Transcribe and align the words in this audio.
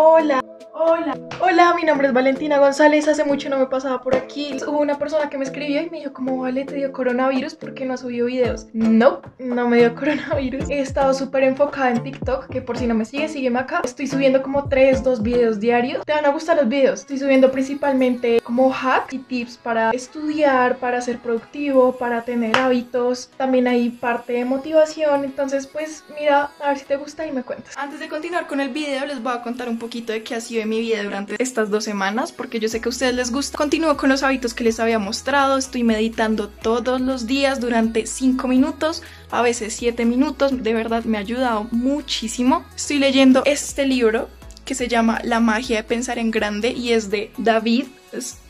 Hola. 0.00 0.40
Hola, 0.80 1.18
hola, 1.40 1.74
mi 1.74 1.82
nombre 1.82 2.06
es 2.06 2.12
Valentina 2.14 2.58
González, 2.58 3.08
hace 3.08 3.24
mucho 3.24 3.48
no 3.48 3.58
me 3.58 3.66
pasaba 3.66 4.00
por 4.00 4.14
aquí. 4.14 4.56
Hubo 4.64 4.78
una 4.78 4.96
persona 4.96 5.28
que 5.28 5.36
me 5.36 5.44
escribió 5.44 5.82
y 5.82 5.90
me 5.90 5.98
dijo, 5.98 6.12
como 6.12 6.38
vale, 6.38 6.64
te 6.64 6.76
dio 6.76 6.92
coronavirus 6.92 7.56
porque 7.56 7.84
no 7.84 7.94
has 7.94 8.00
subido 8.00 8.26
videos? 8.26 8.68
No, 8.72 9.20
no 9.40 9.68
me 9.68 9.78
dio 9.78 9.94
coronavirus. 9.96 10.70
He 10.70 10.78
estado 10.78 11.12
súper 11.14 11.42
enfocada 11.42 11.90
en 11.90 12.04
TikTok, 12.04 12.46
que 12.46 12.62
por 12.62 12.78
si 12.78 12.86
no 12.86 12.94
me 12.94 13.04
sigues, 13.04 13.32
sígueme 13.32 13.58
acá. 13.58 13.80
Estoy 13.84 14.06
subiendo 14.06 14.40
como 14.40 14.68
3, 14.68 15.02
2 15.02 15.20
videos 15.20 15.58
diarios. 15.58 16.06
Te 16.06 16.12
van 16.12 16.26
a 16.26 16.30
gustar 16.30 16.56
los 16.56 16.68
videos. 16.68 17.00
Estoy 17.00 17.18
subiendo 17.18 17.50
principalmente 17.50 18.40
como 18.44 18.72
hacks 18.72 19.14
y 19.14 19.18
tips 19.18 19.56
para 19.56 19.90
estudiar, 19.90 20.76
para 20.76 21.00
ser 21.00 21.18
productivo, 21.18 21.98
para 21.98 22.22
tener 22.22 22.56
hábitos. 22.56 23.30
También 23.36 23.66
hay 23.66 23.90
parte 23.90 24.34
de 24.34 24.44
motivación, 24.44 25.24
entonces 25.24 25.66
pues 25.66 26.04
mira, 26.16 26.52
a 26.60 26.68
ver 26.68 26.78
si 26.78 26.84
te 26.84 26.96
gusta 26.96 27.26
y 27.26 27.32
me 27.32 27.42
cuentas. 27.42 27.76
Antes 27.76 27.98
de 27.98 28.08
continuar 28.08 28.46
con 28.46 28.60
el 28.60 28.68
video, 28.68 29.04
les 29.06 29.20
voy 29.20 29.32
a 29.32 29.42
contar 29.42 29.68
un 29.68 29.78
de 29.88 30.22
qué 30.22 30.34
ha 30.34 30.40
sido 30.40 30.66
mi 30.66 30.80
vida 30.80 31.02
durante 31.02 31.42
estas 31.42 31.70
dos 31.70 31.84
semanas 31.84 32.30
porque 32.30 32.60
yo 32.60 32.68
sé 32.68 32.80
que 32.80 32.88
a 32.88 32.90
ustedes 32.90 33.14
les 33.14 33.32
gusta. 33.32 33.56
Continúo 33.56 33.96
con 33.96 34.10
los 34.10 34.22
hábitos 34.22 34.52
que 34.52 34.64
les 34.64 34.78
había 34.80 34.98
mostrado, 34.98 35.56
estoy 35.56 35.82
meditando 35.82 36.48
todos 36.48 37.00
los 37.00 37.26
días 37.26 37.60
durante 37.60 38.06
5 38.06 38.46
minutos, 38.48 39.02
a 39.30 39.40
veces 39.42 39.74
7 39.74 40.04
minutos, 40.04 40.62
de 40.62 40.74
verdad 40.74 41.04
me 41.04 41.16
ha 41.16 41.20
ayudado 41.20 41.68
muchísimo. 41.70 42.64
Estoy 42.76 42.98
leyendo 42.98 43.42
este 43.46 43.86
libro 43.86 44.28
que 44.64 44.74
se 44.74 44.88
llama 44.88 45.20
La 45.24 45.40
magia 45.40 45.78
de 45.78 45.84
pensar 45.84 46.18
en 46.18 46.30
grande 46.30 46.72
y 46.72 46.92
es 46.92 47.08
de 47.10 47.32
David 47.38 47.86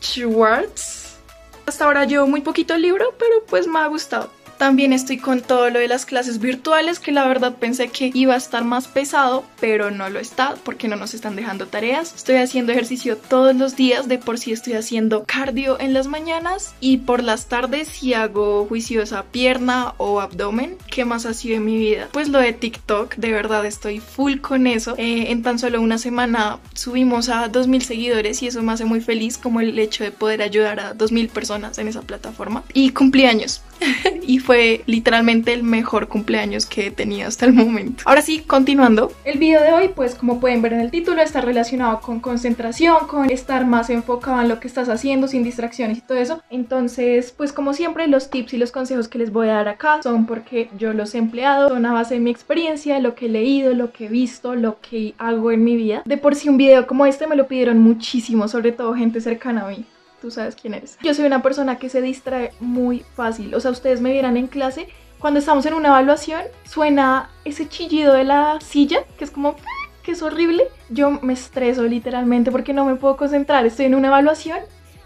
Schwartz. 0.03 1.19
Hasta 1.67 1.85
ahora 1.85 2.05
llevo 2.05 2.27
muy 2.27 2.41
poquito 2.41 2.75
el 2.75 2.83
libro, 2.83 3.15
pero 3.19 3.45
pues 3.47 3.69
me 3.69 3.79
ha 3.79 3.87
gustado. 3.87 4.31
También 4.59 4.93
estoy 4.93 5.19
con 5.19 5.41
todo 5.41 5.71
lo 5.71 5.79
de 5.79 5.87
las 5.89 6.05
clases 6.05 6.41
virtuales, 6.41 6.99
que 6.99 7.13
la 7.13 7.27
verdad 7.27 7.57
pensé 7.57 7.89
que 7.89 8.11
iba 8.13 8.35
a 8.35 8.39
estar 8.39 8.65
más 8.65 8.89
pesado, 8.89 9.45
pero 9.61 9.91
no 9.91 10.11
lo 10.11 10.19
está 10.19 10.57
porque 10.65 10.89
no 10.89 10.97
nos 10.97 11.15
están 11.15 11.37
dejando 11.37 11.67
tareas. 11.67 12.13
Estoy 12.15 12.37
haciendo 12.37 12.73
ejercicio 12.73 13.17
todos 13.17 13.55
los 13.55 13.77
días, 13.77 14.09
de 14.09 14.19
por 14.19 14.39
sí 14.39 14.53
estoy 14.53 14.73
haciendo 14.75 15.25
cardio 15.25 15.79
en 15.79 15.95
las 15.95 16.09
mañanas 16.09 16.75
y 16.81 16.99
por 16.99 17.23
las 17.23 17.47
tardes 17.47 17.89
si 17.89 18.15
hago 18.15 18.67
juiciosa 18.67 19.25
pierna 19.31 19.95
o 19.97 20.21
abdomen. 20.21 20.77
¿Qué 20.91 21.05
más 21.05 21.25
ha 21.25 21.35
sido 21.35 21.57
en 21.57 21.65
mi 21.65 21.79
vida? 21.79 22.09
Pues 22.13 22.29
lo 22.29 22.41
de 22.41 22.53
TikTok, 22.53 23.15
de 23.15 23.31
verdad 23.31 23.65
estoy 23.65 24.01
full 24.01 24.39
con 24.39 24.67
eso. 24.67 24.95
Eh, 24.99 25.31
en 25.31 25.43
tan 25.43 25.61
solo 25.61 25.81
una 25.81 25.99
semana 25.99 26.59
subimos 26.75 27.29
a 27.29 27.51
2.000 27.51 27.81
seguidores 27.83 28.43
y 28.43 28.49
eso 28.49 28.63
me 28.63 28.73
hace 28.73 28.85
muy 28.85 29.01
feliz 29.01 29.39
como 29.39 29.61
el 29.61 29.79
hecho 29.79 30.03
de 30.03 30.11
poder 30.11 30.43
ayudar 30.43 30.81
a 30.81 30.95
2.000 30.95 31.29
personas 31.29 31.79
en 31.79 31.87
esa 31.87 32.03
plataforma. 32.03 32.65
Y 32.73 32.91
cumpleaños. 32.91 33.63
y 34.27 34.41
fue 34.49 34.81
literalmente 34.87 35.53
el 35.53 35.63
mejor 35.63 36.09
cumpleaños 36.09 36.65
que 36.65 36.87
he 36.87 36.91
tenido 36.91 37.29
hasta 37.29 37.45
el 37.45 37.53
momento. 37.53 38.03
Ahora 38.07 38.23
sí, 38.23 38.39
continuando. 38.39 39.13
El 39.27 39.39
video 39.39 39.61
de 39.61 39.75
hoy, 39.75 39.91
pues 39.95 40.15
como 40.15 40.41
pueden 40.41 40.63
ver 40.63 40.73
en 40.73 40.81
el 40.81 40.91
título, 40.91 41.21
está 41.21 41.43
relacionado 41.43 42.01
con 42.01 42.19
concentración, 42.21 43.07
con 43.09 43.29
estar 43.29 43.67
más 43.67 43.91
enfocado 43.91 44.41
en 44.41 44.49
lo 44.49 44.59
que 44.59 44.67
estás 44.67 44.89
haciendo 44.89 45.29
sin 45.29 45.45
distracciones 45.45 45.99
y 45.99 46.01
todo 46.01 46.17
eso. 46.17 46.41
Entonces, 46.49 47.35
pues 47.37 47.53
como 47.53 47.75
siempre, 47.75 48.07
los 48.07 48.31
tips 48.31 48.55
y 48.55 48.57
los 48.57 48.73
consejos 48.73 49.07
que 49.07 49.19
les 49.19 49.33
voy 49.33 49.49
a 49.49 49.53
dar 49.53 49.69
acá 49.69 50.03
son 50.03 50.25
porque 50.25 50.71
yo 50.79 50.95
los 50.95 51.15
he 51.15 51.19
empleado, 51.19 51.69
son 51.69 51.85
a 51.85 51.93
base 51.93 52.15
de 52.15 52.21
mi 52.21 52.31
experiencia, 52.31 53.01
lo 53.01 53.15
que 53.15 53.27
he 53.27 53.29
leído, 53.29 53.75
lo 53.75 53.93
que 53.93 54.07
he 54.07 54.09
visto, 54.09 54.55
lo 54.55 54.81
que 54.81 55.13
hago 55.19 55.53
en 55.53 55.63
mi 55.63 55.77
vida. 55.77 56.01
De 56.07 56.17
por 56.17 56.35
sí 56.35 56.49
un 56.49 56.57
video 56.57 56.87
como 56.87 57.05
este 57.05 57.27
me 57.27 57.37
lo 57.37 57.49
pidieron 57.49 57.81
muchísimo, 57.81 58.49
sobre 58.49 58.73
todo 58.73 58.95
gente 58.95 59.21
cercana 59.21 59.67
a 59.67 59.69
mí 59.69 59.85
tú 60.21 60.31
sabes 60.31 60.57
quién 60.57 60.75
eres. 60.75 60.99
Yo 61.03 61.15
soy 61.15 61.27
una 61.27 61.43
persona 61.43 61.79
que 61.79 61.89
se 61.89 62.03
distrae 62.03 62.53
muy 62.61 63.05
fácil. 63.15 63.55
O 63.55 63.61
sea, 63.61 63.71
ustedes 63.71 64.01
me 64.01 64.13
vieran 64.13 64.37
en 64.37 64.47
clase, 64.47 64.89
cuando 65.19 65.41
estamos 65.41 65.67
en 65.67 65.75
una 65.75 65.89
evaluación, 65.89 66.43
suena 66.65 67.31
ese 67.45 67.69
chillido 67.69 68.15
de 68.15 68.25
la 68.25 68.59
silla, 68.61 69.05
que 69.19 69.25
es 69.25 69.31
como 69.31 69.57
que 70.03 70.13
es 70.13 70.23
horrible. 70.23 70.69
Yo 70.91 71.11
me 71.11 71.33
estreso 71.33 71.83
literalmente 71.83 72.53
porque 72.53 72.73
no 72.73 72.85
me 72.85 72.95
puedo 72.95 73.17
concentrar. 73.17 73.67
Estoy 73.67 73.87
en 73.87 73.97
una 73.97 74.09
evaluación 74.09 74.61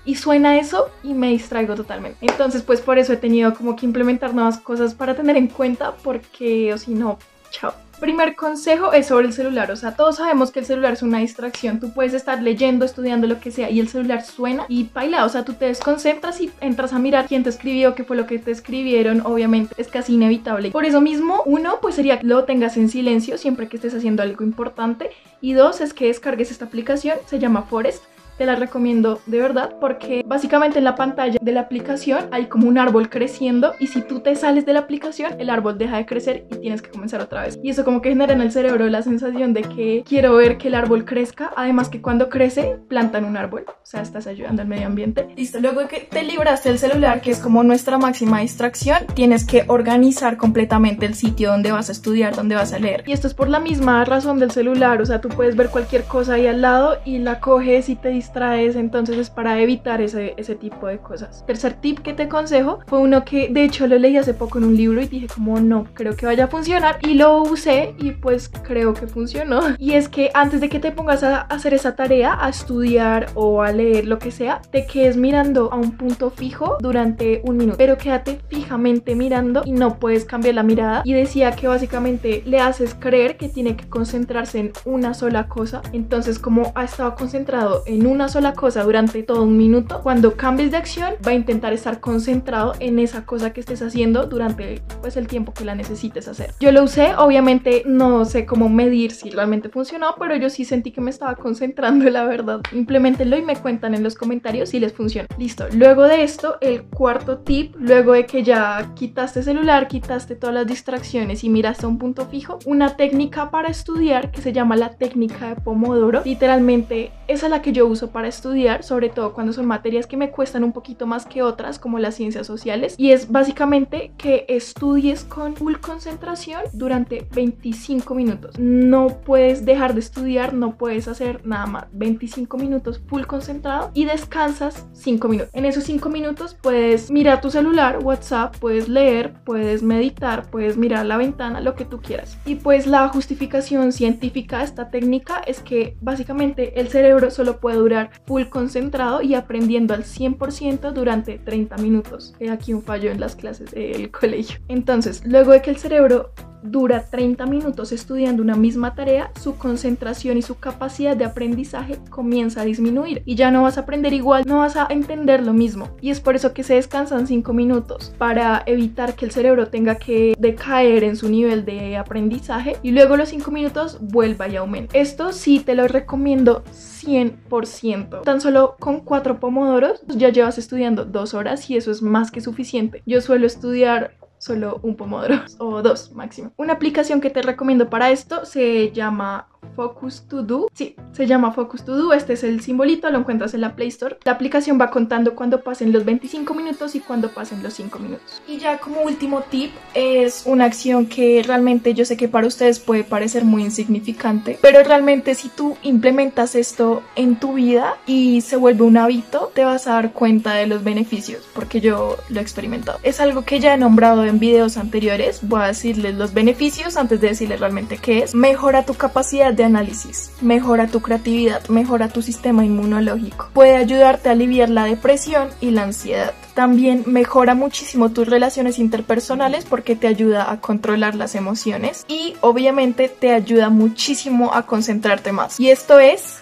y 0.05 0.17
suena 0.17 0.59
eso 0.59 0.91
y 1.03 1.15
me 1.15 1.29
distraigo 1.29 1.75
totalmente. 1.75 2.19
Entonces, 2.21 2.63
pues 2.63 2.81
por 2.81 2.99
eso 2.99 3.15
he 3.15 3.17
tenido 3.17 3.55
como 3.55 3.75
que 3.75 3.87
implementar 3.87 4.35
nuevas 4.35 4.59
cosas 4.59 4.95
para 4.95 5.15
tener 5.15 5.37
en 5.37 5.49
cuenta 5.49 5.97
porque 5.97 6.75
o 6.75 6.79
si 6.79 6.93
no, 6.93 7.19
chao. 7.51 7.73
Primer 8.03 8.35
consejo 8.35 8.93
es 8.93 9.07
sobre 9.07 9.29
el 9.29 9.33
celular, 9.33 9.71
o 9.71 9.77
sea, 9.77 9.95
todos 9.95 10.17
sabemos 10.17 10.51
que 10.51 10.59
el 10.59 10.67
celular 10.67 10.95
es 10.95 11.03
una 11.03 11.21
distracción, 11.21 11.79
tú 11.79 11.93
puedes 11.93 12.15
estar 12.15 12.43
leyendo, 12.43 12.85
estudiando 12.85 13.29
lo 13.29 13.39
que 13.39 13.53
sea 13.53 13.71
y 13.71 13.79
el 13.79 13.87
celular 13.87 14.25
suena 14.25 14.67
y 14.69 14.89
baila, 14.93 15.25
o 15.25 15.29
sea, 15.29 15.45
tú 15.45 15.53
te 15.55 15.67
desconcentras 15.67 16.41
y 16.41 16.51
entras 16.61 16.93
a 16.93 16.99
mirar 16.99 17.29
quién 17.29 17.45
te 17.45 17.51
escribió, 17.51 17.95
qué 17.95 18.03
fue 18.03 18.17
lo 18.17 18.27
que 18.27 18.41
te 18.41 18.51
escribieron, 18.51 19.21
obviamente 19.25 19.73
es 19.79 19.87
casi 19.87 20.15
inevitable. 20.15 20.73
Por 20.73 20.85
eso 20.85 21.01
mismo, 21.01 21.43
uno, 21.47 21.79
pues 21.81 21.95
sería 21.95 22.19
que 22.19 22.27
lo 22.27 22.43
tengas 22.43 22.77
en 22.77 22.89
silencio 22.89 23.39
siempre 23.39 23.69
que 23.69 23.77
estés 23.77 23.95
haciendo 23.95 24.25
algo 24.25 24.43
importante. 24.43 25.13
Y 25.41 25.53
dos, 25.53 25.81
es 25.81 25.95
que 25.95 26.07
descargues 26.07 26.51
esta 26.51 26.65
aplicación, 26.65 27.19
se 27.27 27.39
llama 27.39 27.63
Forest 27.63 28.03
te 28.43 28.47
la 28.47 28.57
recomiendo 28.57 29.21
de 29.27 29.39
verdad 29.39 29.77
porque 29.81 30.25
básicamente 30.27 30.79
en 30.79 30.85
la 30.85 30.97
pantalla 30.97 31.39
de 31.41 31.53
la 31.53 31.61
aplicación 31.61 32.27
hay 32.33 32.47
como 32.47 32.67
un 32.67 32.77
árbol 32.77 33.09
creciendo 33.09 33.75
y 33.79 33.87
si 33.87 34.03
tú 34.03 34.19
te 34.19 34.35
sales 34.35 34.67
de 34.67 34.73
la 34.73 34.81
aplicación 34.81 35.37
el 35.39 35.49
árbol 35.49 35.79
deja 35.79 35.99
de 35.99 36.07
crecer 36.07 36.45
y 36.51 36.57
tienes 36.57 36.83
que 36.83 36.91
comenzar 36.91 37.21
otra 37.21 37.43
vez. 37.43 37.57
Y 37.63 37.71
eso 37.71 37.85
como 37.85 38.03
que 38.03 38.09
genera 38.09 38.33
en 38.33 38.41
el 38.41 38.51
cerebro 38.51 38.89
la 38.89 39.03
sensación 39.03 39.53
de 39.55 39.63
que 39.63 40.03
quiero 40.05 40.35
ver 40.35 40.59
que 40.59 40.67
el 40.67 40.75
árbol 40.75 41.05
crezca, 41.05 41.53
además 41.55 41.89
que 41.89 42.03
cuando 42.03 42.29
crece 42.29 42.81
plantan 42.89 43.25
un 43.25 43.37
árbol, 43.37 43.65
o 43.69 43.75
sea, 43.85 44.03
estás 44.03 44.27
ayudando 44.27 44.61
al 44.61 44.67
medio 44.67 44.89
ambiente. 44.89 45.29
Listo, 45.37 45.61
luego 45.61 45.87
que 45.87 46.01
te 46.01 46.25
libraste 46.25 46.69
el 46.69 46.81
celular, 46.81 47.21
que 47.21 47.31
es 47.31 47.39
como 47.39 47.63
nuestra 47.63 47.97
máxima 47.97 48.41
distracción, 48.41 49.07
tienes 49.15 49.47
que 49.47 49.67
organizar 49.69 50.37
completamente 50.37 51.07
el 51.07 51.15
sitio 51.15 51.53
donde 51.53 51.71
vas 51.71 51.91
a 51.91 51.93
estudiar, 51.93 52.35
donde 52.35 52.57
vas 52.57 52.73
a 52.73 52.81
leer. 52.81 53.05
Y 53.07 53.13
esto 53.13 53.29
es 53.29 53.35
por 53.35 53.49
la 53.49 53.61
misma 53.61 54.05
razón 54.05 54.41
del 54.41 54.51
celular, 54.51 55.01
o 55.01 55.07
sea, 55.07 55.21
tú 55.21 55.29
puedes 55.29 55.55
ver 55.55 55.69
cualquier 55.69 56.03
cosa 56.03 56.35
ahí 56.35 56.49
al 56.49 56.61
lado 56.61 56.99
y 57.05 57.19
la 57.19 57.39
coges 57.39 57.89
y 57.89 57.95
te 57.95 58.09
distraes, 58.09 58.32
entonces 58.35 59.19
es 59.19 59.31
para 59.31 59.61
evitar 59.61 60.01
ese, 60.01 60.35
ese 60.37 60.55
tipo 60.55 60.87
de 60.87 60.99
cosas. 60.99 61.45
Tercer 61.47 61.75
tip 61.75 62.01
que 62.01 62.15
te 62.15 62.25
aconsejo 62.25 62.81
fue 62.87 62.99
uno 62.99 63.25
que 63.25 63.49
de 63.49 63.65
hecho 63.65 63.87
lo 63.87 63.99
leí 63.99 64.17
hace 64.17 64.35
poco 64.35 64.59
en 64.59 64.65
un 64.65 64.77
libro 64.77 65.01
y 65.01 65.07
dije 65.07 65.27
como 65.33 65.61
no, 65.61 65.87
creo 65.95 66.17
que 66.17 66.27
vaya 66.27 66.45
a 66.45 66.49
funcionar 66.49 66.99
y 67.03 67.15
lo 67.15 67.43
usé 67.43 67.95
y 67.99 68.13
pues 68.13 68.49
creo 68.49 68.95
que 68.95 69.07
funcionó. 69.07 69.61
Y 69.83 69.95
es 69.95 70.09
que 70.09 70.31
antes 70.35 70.61
de 70.61 70.69
que 70.69 70.79
te 70.79 70.93
pongas 70.93 71.23
a 71.23 71.41
hacer 71.41 71.75
esa 71.75 71.97
tarea, 71.97 72.37
a 72.41 72.49
estudiar 72.49 73.27
o 73.35 73.63
a 73.63 73.73
leer 73.73 74.07
lo 74.07 74.19
que 74.19 74.31
sea, 74.31 74.63
te 74.71 74.87
quedes 74.87 75.17
mirando 75.17 75.73
a 75.73 75.77
un 75.77 75.97
punto 75.97 76.31
fijo 76.31 76.77
durante 76.81 77.43
un 77.45 77.57
minuto, 77.57 77.77
pero 77.79 77.99
quédate 77.99 78.41
fijamente 78.49 79.15
mirando 79.17 79.63
y 79.65 79.73
no 79.73 79.99
puedes 79.99 80.25
cambiar 80.25 80.55
la 80.55 80.63
mirada. 80.63 81.03
Y 81.05 81.15
decía 81.15 81.53
que 81.53 81.69
básicamente 81.69 82.43
le 82.47 82.61
haces 82.61 82.95
creer 82.95 83.37
que 83.37 83.49
tiene 83.49 83.77
que 83.77 83.89
concentrarse 83.89 84.61
en 84.61 84.73
una 84.85 85.15
sola 85.15 85.49
cosa, 85.49 85.83
entonces 85.93 86.39
como 86.39 86.73
ha 86.75 86.85
estado 86.85 87.15
concentrado 87.17 87.83
en 87.87 88.07
una 88.13 88.29
sola 88.29 88.53
cosa 88.53 88.83
durante 88.85 89.23
todo 89.23 89.43
un 89.43 89.57
minuto, 89.57 90.01
cuando 90.03 90.37
cambies 90.37 90.71
de 90.71 90.77
acción 90.77 91.15
va 91.27 91.33
a 91.33 91.35
intentar 91.35 91.73
estar 91.73 92.01
concentrado 92.01 92.75
en 92.79 92.99
esa 92.99 93.25
cosa 93.25 93.53
que 93.53 93.61
estés 93.61 93.83
haciendo 93.83 94.27
durante 94.27 94.83
pues 95.01 95.17
el 95.17 95.27
tiempo 95.27 95.53
que 95.53 95.65
la 95.65 95.75
necesites 95.75 96.29
hacer. 96.29 96.53
Yo 96.61 96.71
lo 96.73 96.85
usé, 96.85 97.15
obviamente 97.17 97.83
no 97.87 98.25
sé 98.25 98.47
cómo 98.47 98.69
medir 98.69 99.13
si 99.13 99.31
realmente 99.31 99.69
funcionó, 99.69 100.15
pero 100.19 100.37
yo 100.37 100.51
sí 100.51 100.65
sentí 100.65 100.93
que 100.93 101.01
me 101.01 101.11
estaba 101.11 101.35
concentrando, 101.35 102.09
la 102.11 102.25
verdad. 102.25 102.61
Implementenlo 102.73 103.37
y 103.37 103.43
me 103.43 103.57
cuentan 103.57 103.95
en 103.95 104.03
los 104.03 104.15
comentarios 104.15 104.69
si 104.69 104.81
les 104.81 104.93
funciona. 104.93 105.29
Listo, 105.39 105.67
luego 105.73 106.05
de 106.05 106.23
esto, 106.23 106.59
el 106.61 106.85
cuarto 106.85 107.39
tip, 107.39 107.75
luego 107.79 108.13
de 108.13 108.27
que 108.27 108.43
ya 108.43 108.93
quitaste 108.95 109.43
celular, 109.43 109.89
quitaste 109.89 110.37
todas 110.37 110.55
las 110.55 110.67
distracciones 110.67 111.45
y 111.45 111.49
miraste 111.49 111.87
a 111.87 111.89
un 111.89 111.99
punto 111.99 112.27
fijo, 112.27 112.59
una 112.67 112.97
técnica 112.97 113.51
para 113.51 113.69
estudiar 113.69 114.31
que 114.31 114.43
se 114.43 114.53
llama 114.53 114.77
la 114.77 114.91
técnica 114.91 115.49
de 115.49 115.57
Pomodoro. 115.57 116.23
Literalmente, 116.25 117.11
esa 117.29 117.47
es 117.47 117.51
la 117.51 117.63
que 117.63 117.73
yo 117.73 117.87
uso 117.87 118.02
para 118.11 118.29
estudiar, 118.29 118.83
sobre 118.83 119.09
todo 119.09 119.33
cuando 119.33 119.53
son 119.53 119.67
materias 119.67 120.07
que 120.07 120.17
me 120.17 120.31
cuestan 120.31 120.65
un 120.65 120.73
poquito 120.73 121.07
más 121.07 121.27
que 121.27 121.43
otras, 121.43 121.79
como 121.79 121.99
las 121.99 122.15
ciencias 122.15 122.47
sociales. 122.47 122.95
Y 122.99 123.13
es 123.13 123.31
básicamente 123.31 124.13
que 124.17 124.45
estudies 124.49 125.25
con 125.25 125.57
full 125.57 125.77
concentración 125.77 126.63
durante 126.73 127.27
25 127.35 128.15
minutos. 128.15 128.59
No 128.59 129.09
puedes 129.25 129.65
dejar 129.65 129.95
de 129.95 130.01
estudiar, 130.01 130.55
no 130.55 130.77
puedes 130.77 131.09
hacer 131.09 131.47
nada 131.47 131.67
más. 131.67 131.87
25 131.93 132.57
minutos 132.57 133.01
full 133.07 133.23
concentrado 133.23 133.91
y 133.95 134.05
descansas 134.05 134.87
5 134.93 135.29
minutos. 135.29 135.51
En 135.53 135.65
esos 135.65 135.85
5 135.85 136.09
minutos 136.09 136.57
puedes 136.61 137.11
mirar 137.11 137.41
tu 137.41 137.51
celular, 137.51 137.99
WhatsApp, 138.03 138.57
puedes 138.59 138.89
leer, 138.89 139.35
puedes 139.45 139.83
meditar, 139.83 140.51
puedes 140.51 140.77
mirar 140.77 141.07
la 141.07 141.17
ventana, 141.17 141.61
lo 141.61 141.75
que 141.75 141.85
tú 141.85 142.01
quieras. 142.01 142.39
Y 142.45 142.57
pues 142.57 142.87
la 142.87 143.09
justificación 143.09 143.93
científica 143.93 144.59
de 144.59 144.65
esta 144.65 144.91
técnica 144.91 145.43
es 145.47 145.61
que 145.61 145.97
básicamente 146.01 146.81
el 146.81 146.89
cerebro 146.89 147.31
solo 147.31 147.59
puede 147.59 147.77
durar 147.77 147.92
full 148.27 148.45
concentrado 148.45 149.23
y 149.23 149.35
aprendiendo 149.35 149.95
al 149.95 150.05
100% 150.05 150.93
durante 150.93 151.39
30 151.39 151.77
minutos. 151.79 152.35
He 152.41 152.51
aquí 152.51 152.73
un 152.73 152.83
fallo 152.83 153.11
en 153.11 153.21
las 153.21 153.37
clases 153.37 153.71
del 153.71 154.11
colegio. 154.21 154.61
Entonces, 154.69 155.23
luego 155.27 155.53
de 155.53 155.63
que 155.63 155.71
el 155.71 155.77
cerebro 155.77 156.33
dura 156.63 157.05
30 157.11 157.47
minutos 157.47 157.93
estudiando 157.93 158.43
una 158.43 158.57
misma 158.57 158.95
tarea, 158.95 159.31
su 159.41 159.57
concentración 159.57 160.37
y 160.39 160.43
su 160.43 160.59
capacidad 160.59 161.17
de 161.17 161.25
aprendizaje 161.25 161.99
comienza 162.11 162.63
a 162.63 162.65
disminuir 162.65 163.23
y 163.25 163.35
ya 163.35 163.51
no 163.51 163.63
vas 163.63 163.79
a 163.79 163.83
aprender 163.83 164.13
igual, 164.13 164.45
no 164.47 164.59
vas 164.59 164.77
a 164.77 164.87
entender 164.91 165.45
lo 165.45 165.53
mismo. 165.53 165.91
Y 166.01 166.11
es 166.11 166.21
por 166.21 166.37
eso 166.37 166.53
que 166.53 166.63
se 166.63 166.75
descansan 166.75 167.27
5 167.27 167.53
minutos 167.53 168.13
para 168.19 168.63
evitar 168.67 169.15
que 169.15 169.25
el 169.25 169.31
cerebro 169.31 169.69
tenga 169.69 169.97
que 169.97 170.35
decaer 170.39 171.05
en 171.05 171.17
su 171.17 171.29
nivel 171.29 171.65
de 171.65 171.97
aprendizaje 171.97 172.77
y 172.83 172.93
luego 172.93 173.17
los 173.17 173.29
5 173.29 173.51
minutos 173.51 173.99
vuelva 174.01 174.49
y 174.49 174.57
aumente. 174.57 174.99
Esto 174.99 175.33
sí 175.33 175.61
te 175.61 175.75
lo 175.75 175.89
recomiendo 175.89 176.65
100%. 176.73 178.23
Tan 178.23 178.41
solo 178.41 178.77
con 178.79 179.01
4 179.01 179.41
pomodoros 179.41 180.03
ya 180.07 180.29
llevas 180.29 180.59
estudiando 180.59 181.05
2 181.05 181.35
horas 181.35 181.69
y 181.71 181.77
eso 181.77 181.91
es 181.91 182.03
más 182.03 182.31
que 182.31 182.41
suficiente. 182.41 183.03
Yo 183.07 183.21
suelo 183.21 183.47
estudiar 183.47 184.15
solo 184.43 184.81
un 184.83 184.97
pomodoro 184.97 185.41
o 185.59 185.83
dos 185.83 186.11
máximo. 186.13 186.53
Una 186.57 186.73
aplicación 186.73 187.21
que 187.21 187.31
te 187.31 187.43
recomiendo 187.43 187.89
para 187.89 188.11
esto 188.11 188.45
se 188.45 188.91
llama 188.91 189.47
Focus 189.75 190.23
To 190.29 190.43
Do. 190.43 190.69
Sí, 190.75 190.97
se 191.13 191.27
llama 191.27 191.53
Focus 191.53 191.85
To 191.85 191.97
Do. 191.97 192.13
Este 192.13 192.35
es 192.35 192.45
el 192.45 192.61
simbolito, 192.61 193.11
lo 193.11 193.19
encuentras 193.19 193.55
en 193.55 193.61
la 193.61 193.75
Play 193.75 193.89
Store. 193.89 194.19
La 194.25 194.33
aplicación 194.33 194.81
va 194.81 194.91
contando 194.91 195.35
cuando 195.35 195.63
pasen 195.63 195.93
los 195.93 196.05
25 196.05 196.55
minutos 196.55 196.95
y 196.95 197.01
cuando 197.01 197.29
pasen 197.31 197.63
los 197.63 197.75
5 197.75 197.99
minutos. 197.99 198.43
Y 198.49 198.59
ya 198.59 198.79
como 198.79 199.03
último 199.03 199.43
tip, 199.51 199.73
es 199.95 200.45
una 200.47 200.65
acción 200.65 201.07
que 201.07 201.43
realmente 201.47 201.95
yo 201.95 202.05
sé 202.05 202.17
que 202.17 202.29
para 202.29 202.47
ustedes 202.47 202.81
puede 202.81 203.05
parecer 203.05 203.45
muy 203.45 203.63
insignificante, 203.63 204.59
pero 204.61 204.83
realmente 204.83 205.35
si 205.35 205.49
tú 205.49 205.77
implementas 205.83 206.55
esto 206.55 207.03
en 207.17 207.37
tu 207.37 207.55
vida 207.55 207.97
y 208.07 208.41
se 208.43 208.57
vuelve 208.57 208.85
un 208.85 208.97
hábito, 208.97 209.51
te 209.55 209.65
vas 209.65 209.87
a 209.87 209.95
dar 209.95 210.13
cuenta 210.13 210.55
de 210.55 210.67
los 210.67 210.85
beneficios, 210.85 211.49
porque 211.55 211.81
yo 211.81 212.17
lo 212.29 212.41
he 212.41 212.43
experimentado. 212.43 212.99
Es 213.03 213.21
algo 213.21 213.45
que 213.45 213.61
ya 213.61 213.75
he 213.75 213.79
nombrado 213.79 214.25
en 214.25 214.39
videos 214.39 214.77
anteriores. 214.77 215.41
Voy 215.43 215.63
a 215.63 215.67
decirles 215.69 216.15
los 216.15 216.35
beneficios 216.35 216.97
antes 216.97 217.21
de 217.21 217.29
decirles 217.29 217.61
realmente 217.61 217.99
qué 217.99 218.21
es. 218.21 218.35
Mejora 218.35 218.85
tu 218.85 218.95
capacidad 218.95 219.53
análisis, 219.65 220.33
mejora 220.41 220.87
tu 220.87 221.01
creatividad, 221.01 221.67
mejora 221.69 222.09
tu 222.09 222.23
sistema 222.23 222.65
inmunológico, 222.65 223.51
puede 223.53 223.77
ayudarte 223.77 224.29
a 224.29 224.33
aliviar 224.33 224.69
la 224.69 224.85
depresión 224.85 225.49
y 225.61 225.71
la 225.71 225.85
ansiedad. 225.85 226.33
También 226.55 227.05
mejora 227.07 227.55
muchísimo 227.55 228.11
tus 228.11 228.29
relaciones 228.29 228.79
interpersonales 228.79 229.65
porque 229.65 229.97
te 229.97 230.07
ayuda 230.07 230.51
a 230.51 230.61
controlar 230.61 231.15
las 231.15 231.35
emociones 231.35 232.05
y 232.09 232.35
obviamente 232.41 233.09
te 233.09 233.33
ayuda 233.33 233.71
muchísimo 233.71 234.53
a 234.53 234.67
concentrarte 234.67 235.33
más. 235.33 235.59
Y 235.59 235.71
esto 235.71 235.99
es 235.99 236.41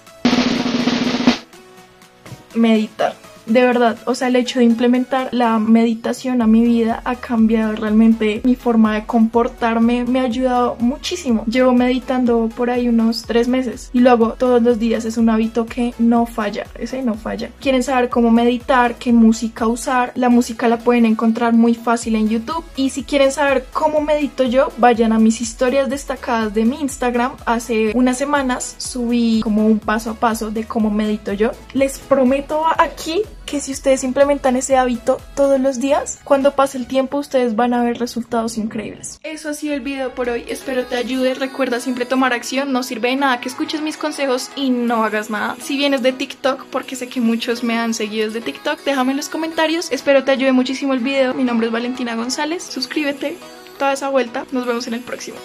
meditar 2.54 3.14
de 3.46 3.62
verdad, 3.62 3.98
o 4.06 4.14
sea, 4.14 4.28
el 4.28 4.36
hecho 4.36 4.58
de 4.58 4.64
implementar 4.64 5.28
la 5.32 5.58
meditación 5.58 6.42
a 6.42 6.46
mi 6.46 6.62
vida 6.62 7.02
ha 7.04 7.16
cambiado 7.16 7.74
realmente 7.74 8.40
mi 8.44 8.54
forma 8.54 8.94
de 8.94 9.06
comportarme, 9.06 10.04
me 10.04 10.20
ha 10.20 10.24
ayudado 10.24 10.76
muchísimo. 10.78 11.44
Llevo 11.46 11.72
meditando 11.72 12.48
por 12.54 12.70
ahí 12.70 12.88
unos 12.88 13.22
tres 13.22 13.48
meses 13.48 13.90
y 13.92 14.00
lo 14.00 14.10
hago 14.10 14.32
todos 14.34 14.62
los 14.62 14.78
días, 14.78 15.04
es 15.04 15.16
un 15.16 15.30
hábito 15.30 15.66
que 15.66 15.94
no 15.98 16.26
falla, 16.26 16.66
ese 16.78 17.02
no 17.02 17.14
falla. 17.14 17.50
¿Quieren 17.60 17.82
saber 17.82 18.08
cómo 18.08 18.30
meditar, 18.30 18.96
qué 18.96 19.12
música 19.12 19.66
usar? 19.66 20.12
La 20.14 20.28
música 20.28 20.68
la 20.68 20.78
pueden 20.78 21.06
encontrar 21.06 21.52
muy 21.52 21.74
fácil 21.74 22.16
en 22.16 22.28
YouTube 22.28 22.64
y 22.76 22.90
si 22.90 23.04
quieren 23.04 23.32
saber 23.32 23.66
cómo 23.72 24.00
medito 24.00 24.44
yo, 24.44 24.68
vayan 24.78 25.12
a 25.12 25.18
mis 25.18 25.40
historias 25.40 25.88
destacadas 25.88 26.54
de 26.54 26.64
mi 26.64 26.80
Instagram. 26.80 27.32
Hace 27.46 27.92
unas 27.94 28.18
semanas 28.18 28.74
subí 28.78 29.40
como 29.42 29.66
un 29.66 29.78
paso 29.78 30.10
a 30.10 30.14
paso 30.14 30.50
de 30.50 30.64
cómo 30.64 30.90
medito 30.90 31.32
yo. 31.32 31.50
Les 31.72 31.98
prometo 31.98 32.62
aquí 32.78 33.22
que 33.50 33.60
si 33.60 33.72
ustedes 33.72 34.04
implementan 34.04 34.54
ese 34.54 34.76
hábito 34.76 35.20
todos 35.34 35.58
los 35.60 35.80
días, 35.80 36.20
cuando 36.22 36.54
pase 36.54 36.78
el 36.78 36.86
tiempo 36.86 37.18
ustedes 37.18 37.56
van 37.56 37.74
a 37.74 37.82
ver 37.82 37.98
resultados 37.98 38.56
increíbles. 38.56 39.18
Eso 39.24 39.48
ha 39.48 39.54
sido 39.54 39.74
el 39.74 39.80
video 39.80 40.14
por 40.14 40.28
hoy, 40.28 40.44
espero 40.48 40.86
te 40.86 40.96
ayude, 40.96 41.34
recuerda 41.34 41.80
siempre 41.80 42.06
tomar 42.06 42.32
acción, 42.32 42.70
no 42.70 42.84
sirve 42.84 43.08
de 43.08 43.16
nada 43.16 43.40
que 43.40 43.48
escuches 43.48 43.80
mis 43.80 43.96
consejos 43.96 44.50
y 44.54 44.70
no 44.70 45.02
hagas 45.02 45.30
nada. 45.30 45.56
Si 45.60 45.76
vienes 45.76 46.00
de 46.02 46.12
TikTok, 46.12 46.66
porque 46.66 46.94
sé 46.94 47.08
que 47.08 47.20
muchos 47.20 47.64
me 47.64 47.76
han 47.76 47.92
seguido 47.92 48.26
desde 48.28 48.40
TikTok, 48.40 48.84
déjame 48.84 49.10
en 49.10 49.16
los 49.16 49.28
comentarios, 49.28 49.90
espero 49.90 50.22
te 50.22 50.30
ayude 50.30 50.52
muchísimo 50.52 50.94
el 50.94 51.00
video, 51.00 51.34
mi 51.34 51.42
nombre 51.42 51.66
es 51.66 51.72
Valentina 51.72 52.14
González, 52.14 52.62
suscríbete, 52.62 53.36
toda 53.80 53.94
esa 53.94 54.10
vuelta, 54.10 54.46
nos 54.52 54.64
vemos 54.64 54.86
en 54.86 54.94
el 54.94 55.00
próximo. 55.00 55.38